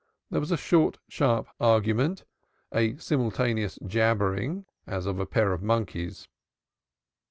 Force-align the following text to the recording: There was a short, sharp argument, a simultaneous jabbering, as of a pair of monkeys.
There 0.31 0.39
was 0.39 0.49
a 0.49 0.57
short, 0.57 0.97
sharp 1.09 1.47
argument, 1.59 2.23
a 2.73 2.97
simultaneous 2.97 3.77
jabbering, 3.85 4.65
as 4.87 5.05
of 5.05 5.19
a 5.19 5.27
pair 5.27 5.53
of 5.53 5.61
monkeys. 5.61 6.27